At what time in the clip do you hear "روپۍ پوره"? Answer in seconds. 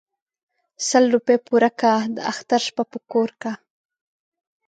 1.13-1.69